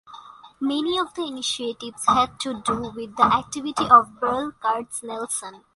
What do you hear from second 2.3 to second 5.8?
to do with the activity of Berl Katznelson.